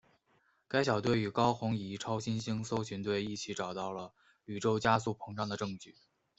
[0.67, 4.13] 该小队与高红移超新星搜寻队一起找到了
[4.45, 5.95] 宇宙加速膨胀的证据。